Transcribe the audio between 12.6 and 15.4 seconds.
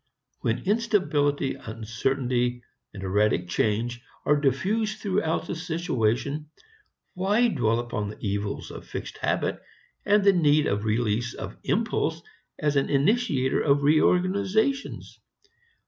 an initiator of reorganizations?